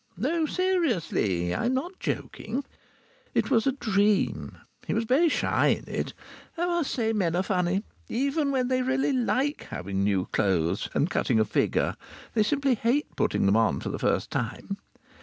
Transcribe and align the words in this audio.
No 0.17 0.47
seriously, 0.47 1.53
I'm 1.53 1.75
not 1.75 1.99
joking. 1.99 2.63
It 3.35 3.51
was 3.51 3.67
a 3.67 3.71
dream. 3.71 4.57
He 4.87 4.95
was 4.95 5.03
very 5.03 5.29
shy 5.29 5.67
in 5.67 5.83
it. 5.87 6.13
I 6.57 6.65
must 6.65 6.89
say 6.89 7.13
men 7.13 7.35
are 7.35 7.43
funny. 7.43 7.83
Even 8.09 8.49
when 8.49 8.67
they 8.67 8.81
really 8.81 9.13
like 9.13 9.67
having 9.69 10.03
new 10.03 10.25
clothes 10.31 10.89
and 10.95 11.07
cutting 11.11 11.39
a 11.39 11.45
figure, 11.45 11.95
they 12.33 12.41
simply 12.41 12.73
hate 12.73 13.15
putting 13.15 13.45
them 13.45 13.55
on 13.55 13.79
for 13.79 13.89
the 13.89 13.99
first 13.99 14.31
time. 14.31 14.77